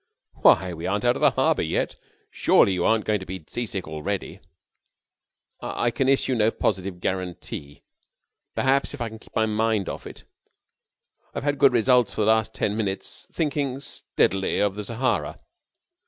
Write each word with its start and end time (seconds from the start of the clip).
"Why, 0.33 0.73
we 0.73 0.87
aren't 0.87 1.05
out 1.05 1.15
of 1.15 1.21
the 1.21 1.29
harbour 1.29 1.61
yet. 1.61 1.95
Surely 2.31 2.73
you 2.73 2.83
aren't 2.83 3.05
going 3.05 3.19
to 3.19 3.25
be 3.27 3.43
sea 3.47 3.67
sick 3.67 3.87
already." 3.87 4.39
"I 5.61 5.91
can 5.91 6.09
issue 6.09 6.33
no 6.33 6.49
positive 6.49 6.99
guarantee. 6.99 7.83
Perhaps 8.55 8.95
if 8.95 9.01
I 9.01 9.09
can 9.09 9.19
keep 9.19 9.35
my 9.35 9.45
mind 9.45 9.87
off 9.89 10.07
it... 10.07 10.23
I 11.35 11.37
have 11.37 11.43
had 11.43 11.59
good 11.59 11.73
results 11.73 12.15
for 12.15 12.21
the 12.21 12.31
last 12.31 12.51
ten 12.55 12.75
minutes 12.75 13.27
by 13.27 13.33
thinking 13.35 13.79
steadily 13.79 14.57
of 14.57 14.73
the 14.75 14.83
Sahara. 14.85 15.37